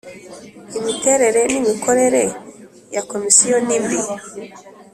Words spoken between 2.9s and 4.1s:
ya Komisiyo nimbi.